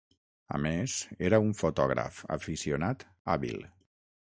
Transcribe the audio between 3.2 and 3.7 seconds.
hàbil.